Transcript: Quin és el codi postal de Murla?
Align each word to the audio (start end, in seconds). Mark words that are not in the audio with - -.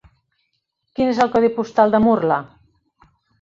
Quin 0.99 1.11
és 1.11 1.19
el 1.25 1.29
codi 1.35 1.51
postal 1.59 1.93
de 1.97 2.01
Murla? 2.07 2.41